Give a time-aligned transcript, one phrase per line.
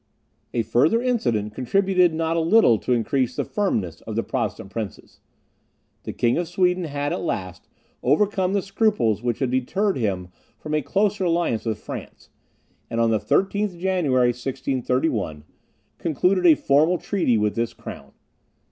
[0.51, 5.19] A further incident contributed not a little to increase the firmness of the Protestant princes.
[6.05, 7.67] The King of Sweden had, at last,
[8.01, 12.31] overcome the scruples which had deterred him from a closer alliance with France,
[12.89, 15.43] and, on the 13th January 1631,
[15.99, 18.13] concluded a formal treaty with this crown.